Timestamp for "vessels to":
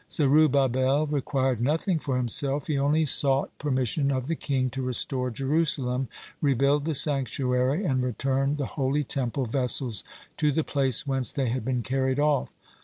9.45-10.51